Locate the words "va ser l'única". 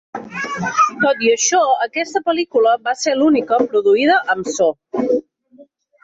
2.87-3.59